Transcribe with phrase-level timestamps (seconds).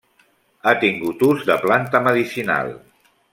[0.63, 2.73] Ha tingut ús de planta medicinal.